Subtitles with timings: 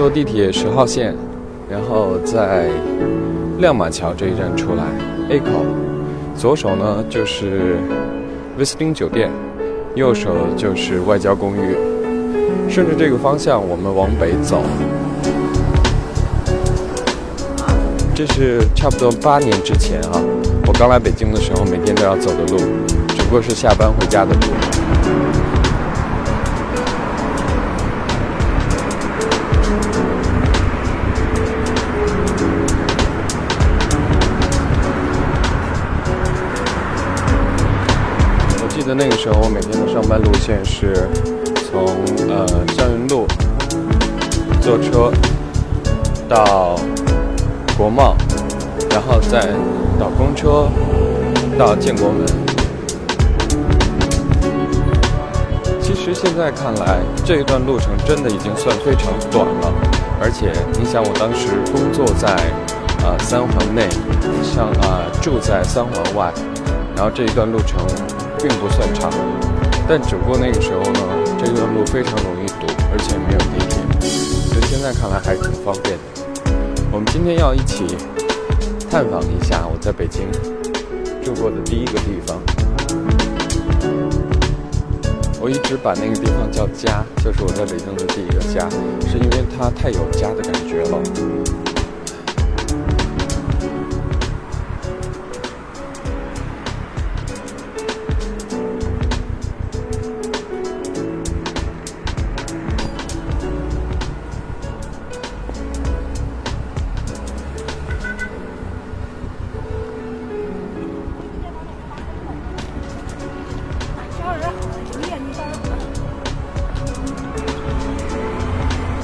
[0.00, 1.14] 坐地铁十号线，
[1.68, 2.70] 然后在
[3.58, 4.84] 亮马桥这一站出来
[5.28, 5.46] ，A 口，
[6.34, 7.76] 左手呢就是
[8.56, 9.30] 威斯汀酒店，
[9.94, 11.76] 右手就是外交公寓。
[12.66, 14.62] 顺着这个方向，我们往北走。
[18.14, 20.18] 这是差不多八年之前啊，
[20.66, 22.56] 我刚来北京的时候，每天都要走的路，
[23.08, 24.79] 只不过是下班回家的路。
[38.94, 41.08] 那个时候，我每天的上班路线是
[41.70, 41.86] 从
[42.28, 43.26] 呃香云路
[44.60, 45.12] 坐车
[46.28, 46.74] 到
[47.78, 48.16] 国贸，
[48.90, 49.48] 然后再
[49.98, 50.68] 倒公车
[51.56, 52.26] 到建国门。
[55.80, 59.72] 其实现在看来，这一段路程真的已经算非常短了。
[60.20, 62.28] 而且，你想，我当时工作在
[63.06, 63.88] 啊三环内，
[64.42, 66.32] 像啊住在三环外，
[66.96, 67.78] 然后这一段路程。
[68.42, 69.10] 并不算长，
[69.86, 71.00] 但只不过那个时候呢，
[71.38, 73.76] 这段路非常容易堵，而且没有地铁，
[74.48, 76.02] 所以现在看来还是挺方便的。
[76.90, 77.84] 我们今天要一起
[78.90, 80.26] 探访一下我在北京
[81.22, 82.40] 住过的第一个地方。
[85.42, 88.68] 我一直把那个地方叫家，就是我在北京的第一个家，
[89.08, 90.98] 是因为它太有家的感觉了。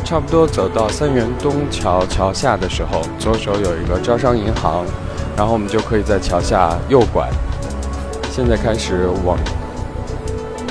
[0.07, 4.85] 差不多走到三元东桥桥下的时候，左手有一个招商银行，
[5.37, 7.29] 然后我们就可以在桥下右拐。
[8.31, 9.37] 现在开始往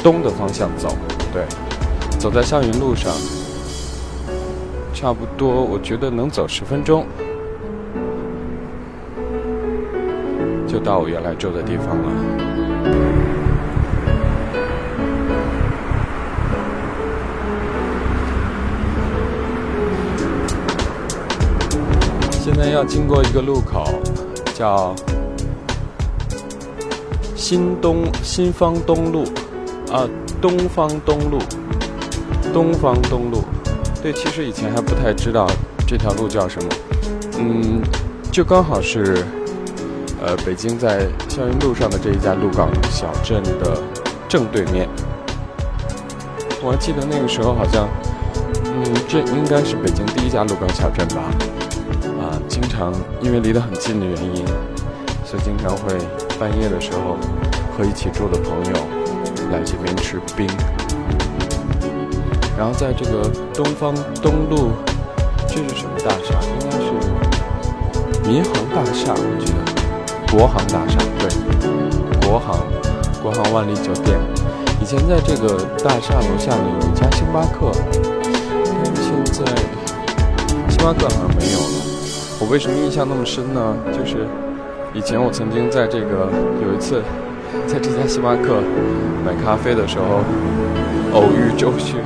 [0.02, 0.88] 东的方向走，
[1.34, 1.44] 对，
[2.18, 3.12] 走在香云路上，
[4.94, 7.06] 差不多我觉得能走十分钟，
[10.66, 12.45] 就到我原来住的地方了。
[22.56, 23.86] 在要经过一个路口，
[24.54, 24.96] 叫
[27.36, 29.26] 新东新方东路，
[29.92, 30.08] 啊，
[30.42, 31.38] 东方东路，
[32.54, 33.44] 东方东路。
[34.02, 35.46] 对，其实以前还不太知道
[35.86, 36.70] 这条路叫什么。
[37.38, 37.82] 嗯，
[38.32, 39.26] 就刚好是，
[40.26, 43.82] 呃，北京在校园路上的这一家鹿港小镇的
[44.30, 44.88] 正对面。
[46.64, 47.88] 我还记得那个时候好像，
[48.64, 51.22] 嗯，这应该是北京第一家鹿港小镇吧。
[52.56, 54.46] 经常因为离得很近的原因，
[55.26, 55.94] 所以经常会
[56.40, 57.18] 半夜的时候
[57.76, 58.72] 和一起住的朋友
[59.52, 60.48] 来这边吃冰。
[62.58, 64.72] 然后在这个东方东路，
[65.50, 66.40] 这是什么大厦？
[66.62, 66.94] 应该是
[68.26, 69.58] 民航大厦，我记得
[70.32, 71.28] 国航大厦对，
[72.26, 72.58] 国航
[73.22, 74.18] 国航万里酒店。
[74.82, 77.70] 以前在这个大厦楼下呢有一家星巴克，
[78.82, 79.52] 但是现在
[80.70, 81.95] 星巴克好像没有了。
[82.38, 83.76] 我为什么印象那么深呢？
[83.92, 84.28] 就是
[84.94, 86.28] 以前我曾经在这个
[86.62, 87.02] 有一次
[87.66, 88.62] 在这家星巴克
[89.26, 90.20] 买咖啡的时候
[91.14, 92.00] 偶遇周迅，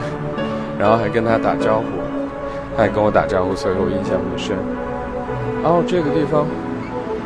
[0.78, 1.86] 然后还跟他打招呼，
[2.78, 4.56] 他还跟我打招呼，所以我印象很深。
[5.64, 6.46] 然后这个地方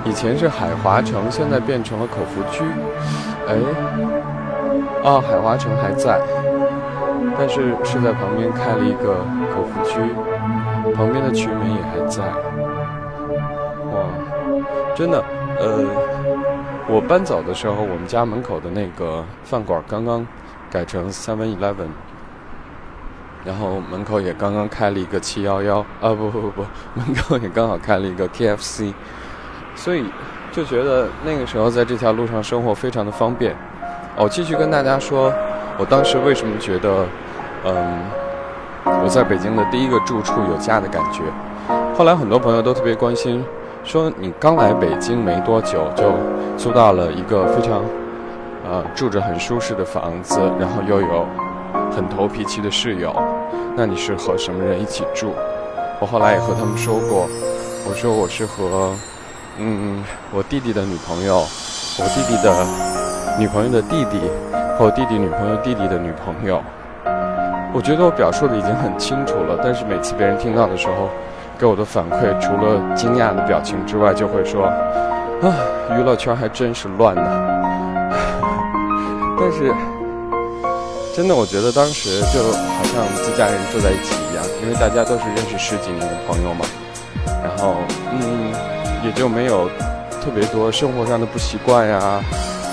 [0.05, 2.63] 以前是海华城，现在变成了口服区。
[3.47, 3.59] 哎，
[5.03, 6.19] 啊，海华城还在，
[7.37, 9.19] 但是是在旁边开了一个
[9.53, 9.99] 口服区，
[10.95, 12.23] 旁边的曲美也还在。
[13.93, 14.05] 哇
[14.95, 15.23] 真的，
[15.59, 15.83] 呃，
[16.87, 20.25] 我搬走的时候，我们家门口的那个饭馆刚刚
[20.69, 21.87] 改成 Seven Eleven，
[23.43, 26.65] 然后门口也刚刚开了一个七幺幺，啊不不不不，
[26.95, 28.93] 门口也刚好开了一个 KFC，
[29.75, 30.05] 所以
[30.51, 33.55] 就觉得那个时候在这条路上生活非常的方便。
[34.15, 35.33] 哦，继续跟大家说，
[35.77, 37.05] 我当时为什么觉得，
[37.65, 37.99] 嗯，
[38.85, 41.23] 我在北京的第一个住处有家的感觉。
[41.95, 43.43] 后来很多朋友都特别关心。
[43.83, 46.13] 说你刚来北京没多久就
[46.57, 47.83] 租到了一个非常，
[48.65, 51.25] 呃，住着很舒适的房子，然后又有
[51.95, 53.13] 很投脾气的室友，
[53.75, 55.33] 那你是和什么人一起住？
[55.99, 57.27] 我后来也和他们说过，
[57.87, 58.95] 我说我是和，
[59.57, 60.01] 嗯，
[60.31, 62.65] 我弟弟的女朋友，我弟弟的
[63.37, 64.19] 女朋友的弟弟
[64.79, 66.61] 和我弟弟女朋友弟弟的女朋友，
[67.73, 71.09] 我觉得我表述的已经很清楚了，但是每次别人听到的时候，
[71.57, 74.65] 给我的反馈除了惊讶的表情之外，就会说
[75.41, 75.53] ：“啊，
[75.97, 77.23] 娱乐圈还真是乱呢。
[79.39, 79.73] ”但是，
[81.15, 86.65] 真的，我觉得当时就好像自家人住在一起一样，因为大家都是认识十几年的朋友嘛。
[87.43, 87.75] 然后，
[88.11, 88.51] 嗯，
[89.03, 89.69] 也就没有
[90.21, 92.21] 特别多生活上的不习惯呀，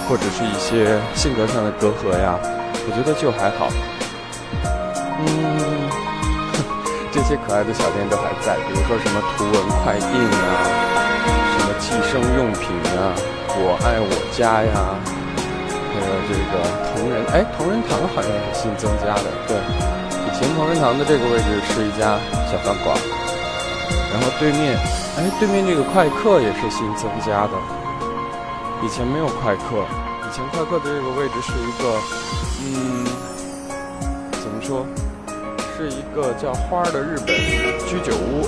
[0.08, 2.38] 或者是一些性格上的隔阂呀。
[2.86, 3.68] 我觉得就还好。
[5.20, 5.59] 嗯，
[7.30, 9.54] 些可爱的小店都还在，比如说什么图文
[9.86, 10.50] 快印啊，
[11.54, 13.14] 什么计生用品啊，
[13.54, 14.98] 我爱我家呀，
[15.94, 16.58] 还有这个
[16.90, 19.54] 同仁，哎，同仁堂好像是新增加的，对，
[20.26, 22.18] 以前同仁堂的这个位置是一家
[22.50, 22.98] 小饭馆，
[24.10, 24.74] 然后对面，
[25.14, 27.54] 哎，对面这个快客也是新增加的，
[28.82, 29.86] 以前没有快客，
[30.26, 31.94] 以前快客的这个位置是一个，
[32.66, 33.06] 嗯，
[34.42, 34.82] 怎么说？
[35.80, 37.34] 是一个叫花儿的日本
[37.88, 38.44] 居酒屋，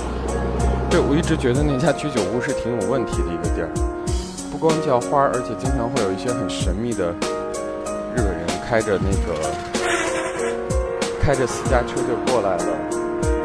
[0.87, 3.69] 对我一直觉得那家居酒屋是挺有问题的一个地儿，
[4.51, 7.09] 不光叫花儿，而且经常会有一些很神秘的
[8.13, 9.33] 日本人开着那个
[11.19, 12.69] 开着私家车就过来了，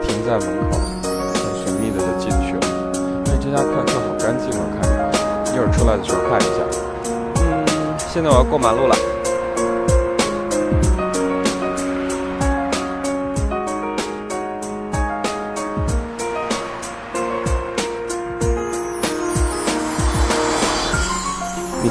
[0.04, 0.76] 停在门口，
[1.32, 2.92] 很神秘的就进去了。
[3.32, 6.60] 哎，这家快客好干净啊，看着，一会儿出来的时候看一下。
[7.40, 7.64] 嗯，
[8.12, 8.94] 现在我要过马路了。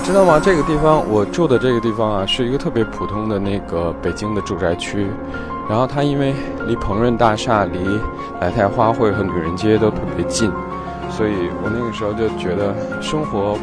[0.08, 0.40] 知道吗？
[0.42, 5.06] 这个地方，我住的这个地方啊，是一个特别普通的那个北京的住宅区。
[5.70, 6.34] 然后它因为
[6.66, 8.00] 离鹏润大厦、离
[8.40, 10.50] 来泰花卉和女人街都特别近，
[11.10, 13.58] 所以我那个时候就觉得生活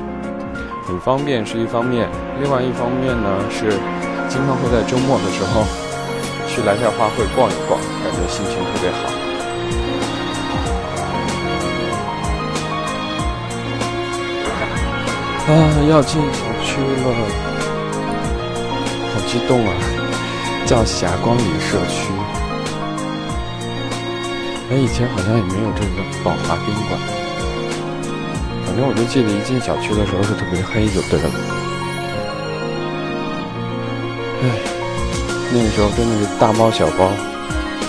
[0.86, 2.06] 很方便是一方面，
[2.42, 3.70] 另外一方面呢是
[4.28, 5.64] 经常会在周末的时候
[6.46, 9.23] 去来泰花卉逛一逛，感觉心情特别好。
[15.46, 15.50] 啊，
[15.90, 17.12] 要进小区了，
[19.12, 19.74] 好激动啊！
[20.64, 22.10] 叫霞光里社区。
[24.70, 26.98] 哎，以前好像也没有这个宝华宾馆。
[28.64, 31.30] 反正我就记得一进小区的时候是特别黑，就对了。
[34.44, 34.48] 哎，
[35.52, 37.12] 那个时候真的是大包小包，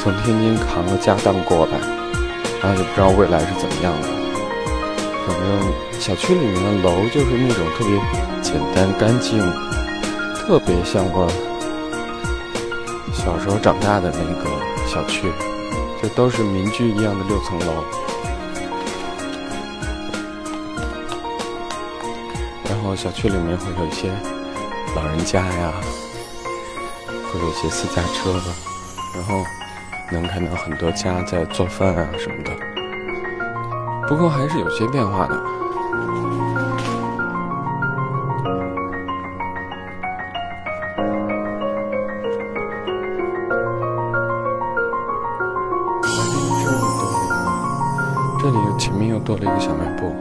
[0.03, 1.79] 从天津扛了家当过来，
[2.61, 4.24] 然后就不知道未来是怎么样的。
[5.45, 5.73] 嗯。
[5.97, 7.97] 小区里面的楼就是那种特别
[8.41, 9.39] 简单干净，
[10.35, 11.27] 特别像我
[13.11, 14.49] 小时候长大的那个
[14.85, 15.31] 小区，
[16.03, 17.83] 就都是民居一样的六层楼。
[22.69, 24.11] 然后小区里面会有一些
[24.95, 25.73] 老人家呀，
[27.31, 28.39] 会有一些私家车，
[29.15, 29.43] 然后
[30.11, 32.64] 能看到很多家在做饭啊什么的。
[34.07, 35.35] 不过还是有些变化的。
[48.39, 50.13] 这里又前面又多了一个小卖部，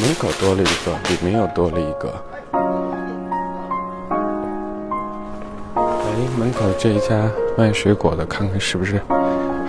[0.00, 2.10] 门口多了一个，里面又多了一个。
[5.74, 5.82] 哎，
[6.38, 8.98] 门口这一家卖水果的，看看是不是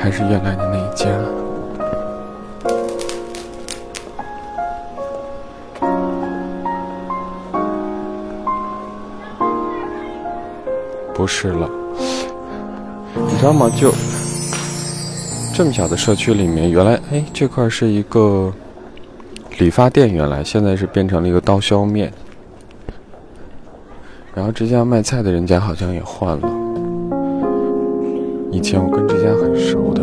[0.06, 1.10] 还是原来的那一家？
[11.12, 11.68] 不是了，
[13.16, 13.68] 你知道吗？
[13.76, 13.92] 就。
[15.56, 18.54] 这么小的社区里面，原来哎，这块是一个
[19.58, 22.14] 理发店，原来现在是变成了一个刀削面。
[24.36, 26.48] 然后这家卖菜的人家好像也换了，
[28.56, 30.02] 以前我跟这家很熟的。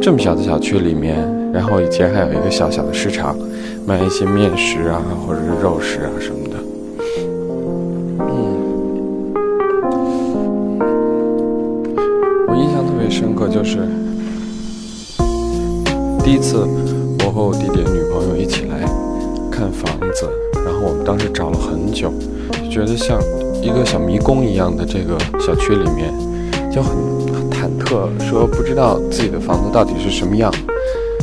[0.00, 3.36] 这么小的小区里面，然后以前还有一个小小的市场，
[3.84, 6.54] 卖一些面食啊，或者是肉食啊什么的。
[8.20, 8.30] 嗯，
[12.46, 13.10] 我印象特别。
[13.10, 13.78] 深刻就是
[16.22, 16.58] 第一次，
[17.26, 18.84] 我和我弟弟的女朋友一起来
[19.50, 20.28] 看房子，
[20.64, 22.12] 然后我们当时找了很久，
[22.62, 23.18] 就觉得像
[23.62, 26.12] 一个小迷宫一样的这个小区里面，
[26.70, 26.96] 就很
[27.32, 30.52] 很忐忑，说不知道自己的房子到底是什么样。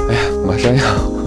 [0.09, 0.83] 哎呀，马上要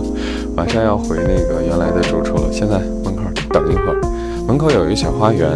[0.57, 3.23] 马上要回那个原来的住处了，现在门口
[3.53, 4.01] 等一会儿，
[4.47, 5.49] 门口有一个小花园。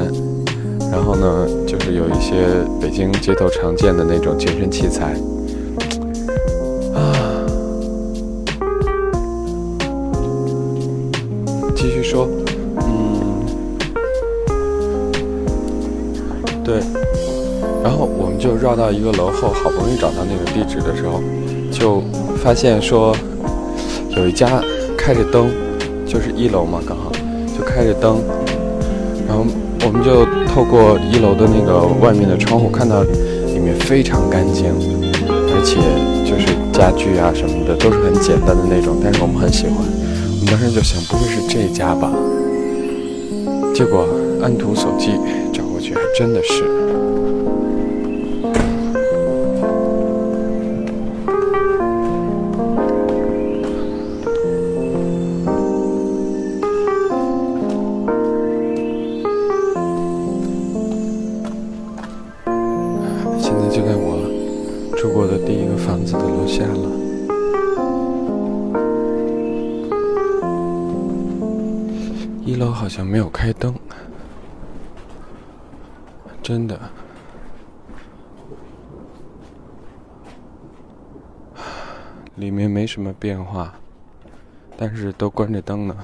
[0.91, 2.45] 然后呢，就是有一些
[2.79, 5.17] 北京街头常见的那种健身器材
[18.43, 21.23] 就绕到一个楼后，好不容易找到那个地址的时候，
[21.71, 22.03] 就
[22.43, 23.15] 发现说
[24.17, 24.61] 有一家
[24.99, 25.49] 开着灯，
[26.05, 27.13] 就是一楼嘛，刚好
[27.57, 28.19] 就开着灯，
[29.29, 29.47] 然后
[29.87, 34.67] 我们就透过一楼的那个外面的窗户看到里面非常干净，
[35.55, 35.79] 而且
[36.29, 42.11] 就是家具啊什么的都是很简单的那种，但是我们很喜欢，我们当时就想不会是这家吧？
[43.73, 44.05] 结果
[44.43, 45.13] 按图索骥
[45.53, 46.92] 找过去，还真的是。
[72.53, 73.75] 一楼好像没有开灯，
[76.43, 76.79] 真的，
[82.35, 83.75] 里面没什么变化，
[84.77, 85.97] 但是都关着灯呢。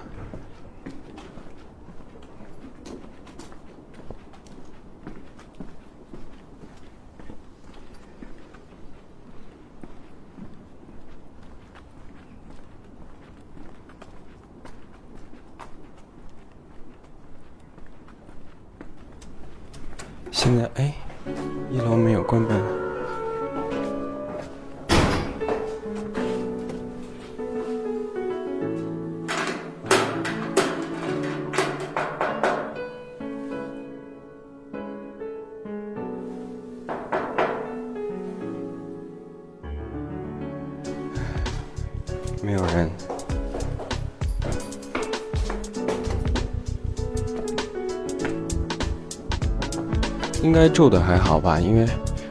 [50.48, 51.86] 应该住的还好吧，因为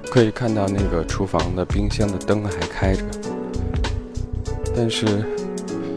[0.09, 3.03] 可以看到那个厨房的冰箱的灯还开着，
[4.75, 5.23] 但是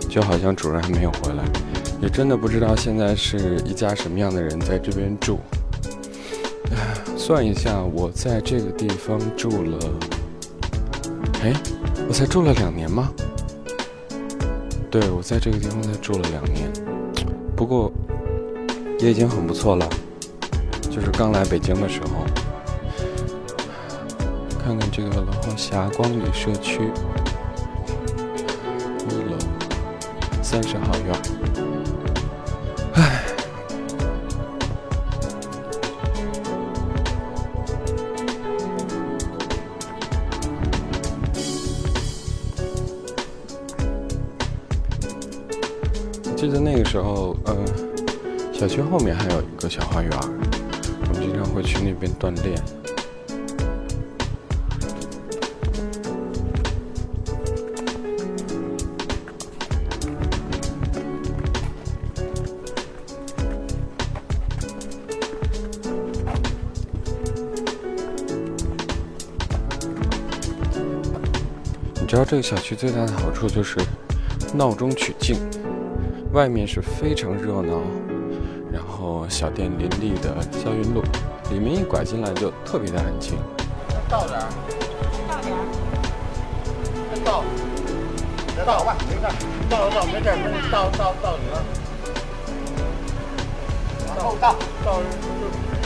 [0.07, 1.43] 就好像主人还没有回来，
[2.03, 5.39] 也真的不知道现在是一家什么样的人在这边住。
[7.17, 9.79] 算一下，我在这个地方住了，
[11.43, 11.55] 哎，
[12.07, 13.11] 我才住了两年吗？
[14.91, 16.71] 对，我在这个地方才住了两年，
[17.57, 17.91] 不过
[18.99, 19.89] 也已经很不错了。
[20.91, 22.25] 就是刚来北京的时候，
[24.63, 26.91] 看看这个楼后霞光里社区
[29.09, 29.39] 一楼
[30.43, 31.15] 三十号院，
[32.95, 33.23] 唉，
[46.37, 47.57] 记得那个时候，呃，
[48.53, 50.11] 小区后面还有一个小花园。
[51.13, 52.63] 我经常会去那边锻炼。
[72.01, 73.79] 你知道这个小区最大的好处就是
[74.53, 75.37] 闹中取静，
[76.33, 77.81] 外面是非常热闹。
[79.31, 81.03] 小店林立的霄云路，
[81.51, 83.39] 里面一拐进来就特别的安静。
[84.09, 84.47] 到点儿，
[85.29, 85.63] 到点儿，
[87.15, 87.45] 再倒，
[88.57, 89.23] 再倒吧，没事，
[89.71, 91.63] 倒了倒没事，没倒倒倒里了。
[94.09, 94.99] 往后倒，倒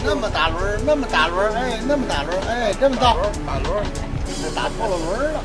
[0.04, 3.84] 那么大轮那么大轮哎，那么大轮哎，这么倒，大轮
[4.42, 5.40] 这打错了轮了。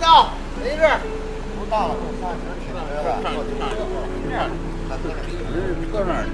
[0.00, 0.30] 到，
[0.62, 0.82] 没事，
[1.58, 3.18] 不到了，上车去了，是吧？
[4.30, 4.48] 这样。
[4.88, 6.24] 搁那儿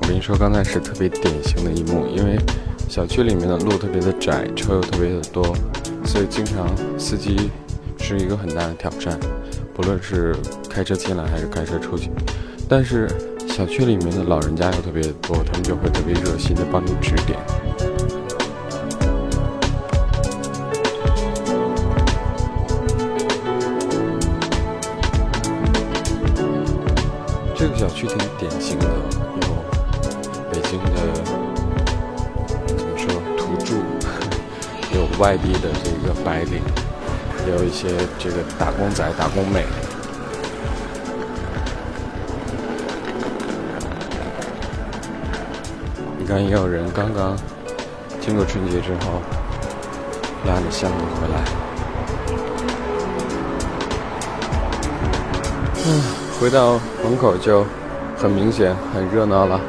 [0.00, 2.38] 我跟你说，刚才是特别典型的一幕，因为
[2.88, 5.54] 小区里面的路特别的窄，车又特别的多，
[6.04, 6.66] 所以经常
[6.98, 7.50] 司机
[7.98, 9.18] 是一个很大的挑战，
[9.74, 10.34] 不论是
[10.70, 12.10] 开车进来还是开车出去，
[12.68, 13.06] 但是。
[13.56, 17.38] 小区里面的老人家又特别多，他们就会特别热心的帮你指点。
[27.54, 28.84] 这个小区挺典型的，
[29.40, 29.48] 有
[30.52, 31.00] 北京的
[32.76, 33.08] 怎么说
[33.38, 33.76] 土著，
[34.94, 36.60] 有外地的这个白领，
[37.46, 39.64] 也有一些这个打工仔、打工妹。
[46.26, 47.36] 你看，也有人刚刚
[48.20, 49.22] 经过春节之后，
[50.44, 51.38] 拉着箱子回来。
[55.86, 56.02] 嗯，
[56.40, 57.64] 回到门口就
[58.16, 59.60] 很明显很热闹了。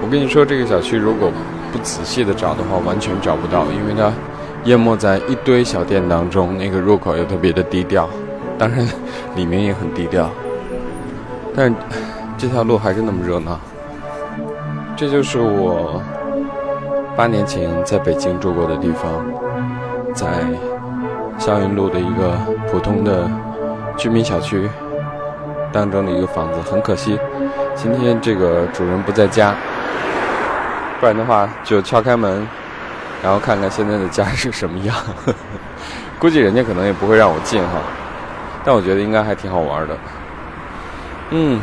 [0.00, 1.28] 我跟你说，这个小区如果
[1.72, 4.12] 不仔细的找的话，完全找不到，因为它
[4.66, 6.56] 淹没在一堆小店当中。
[6.56, 8.08] 那个入口又特别的低调，
[8.56, 8.86] 当然
[9.34, 10.30] 里面也很低调，
[11.56, 11.74] 但
[12.38, 13.58] 这条路还是那么热闹。
[14.96, 16.00] 这就是我
[17.16, 19.24] 八年前在北京住过的地方，
[20.14, 20.26] 在
[21.38, 22.38] 霄云路的一个
[22.70, 23.28] 普通的
[23.96, 24.68] 居民小区
[25.72, 26.60] 当中的一个房子。
[26.60, 27.18] 很可惜，
[27.74, 29.54] 今天这个主人不在家。
[31.00, 32.46] 不然的话，就敲开门，
[33.22, 34.94] 然后看看现在的家是什么样。
[36.20, 37.80] 估计人家可能也不会让我进哈，
[38.62, 39.96] 但我觉得应该还挺好玩的。
[41.30, 41.60] 嗯，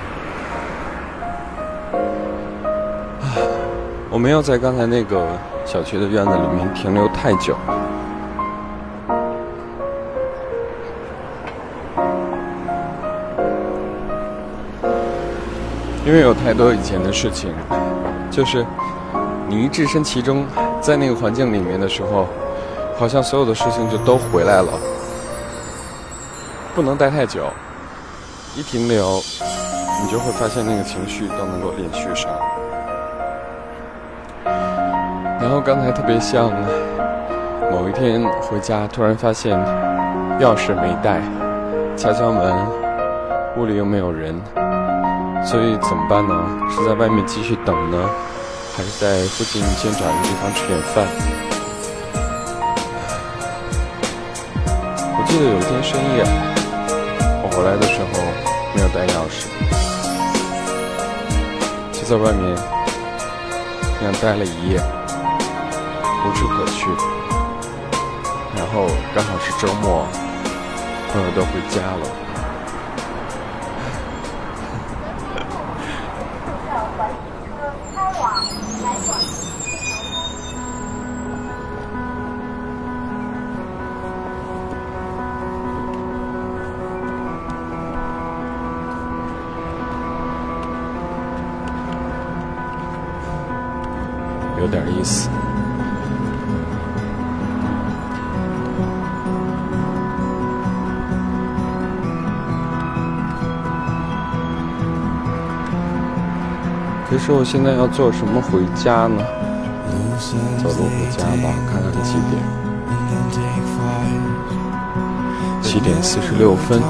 [4.20, 5.26] 没有在刚才那个
[5.66, 7.56] 小区的院子里面停留太久，
[16.06, 17.54] 因为有太多以前的事情，
[18.30, 18.66] 就是。
[19.48, 20.46] 你一置身其中，
[20.80, 22.28] 在那个环境里面的时候，
[22.96, 24.72] 好像所有的事情就都回来了。
[26.76, 27.48] 不能待太久，
[28.56, 29.20] 一停留，
[30.04, 32.30] 你就会发现那个情绪都能够连续上。
[35.50, 36.51] 然后刚才特别像
[37.72, 39.58] 某一天回家，突然发现
[40.39, 41.20] 钥匙没带，
[41.98, 42.56] 敲敲门，
[43.58, 44.39] 屋里又没有人，
[45.44, 46.36] 所以怎么办呢？
[46.70, 47.98] 是在外面继续等呢？
[48.77, 51.03] 还是在附近先找一个地方吃点饭。
[55.18, 56.24] 我记得有一天深夜，
[57.41, 58.22] 我回来的时候
[58.75, 59.50] 没有带钥匙，
[61.91, 62.56] 就在外面
[64.00, 64.79] 那样待了一夜，
[66.29, 66.85] 无处可去。
[68.55, 70.05] 然后刚好是周末，
[71.11, 72.05] 朋友都回家了。
[94.59, 95.28] 有点意思。
[107.29, 109.24] 那我现在要坐什么回家呢？
[110.57, 112.42] 走路回家吧，看看几点？
[115.61, 116.81] 七点四十六分。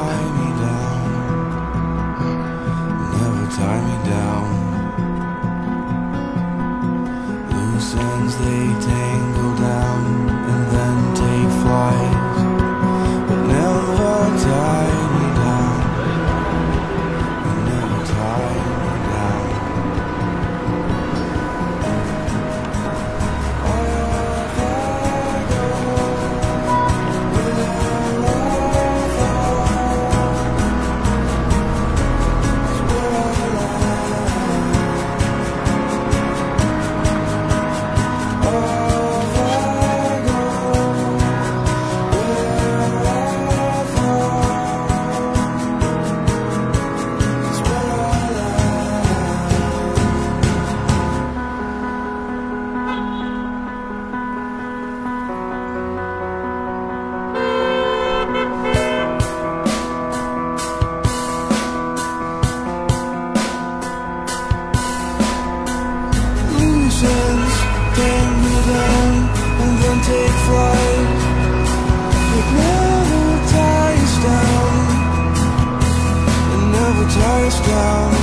[77.09, 78.18] touchdown